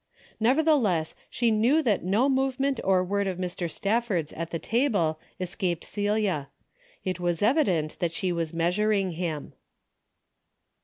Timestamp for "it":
7.03-7.19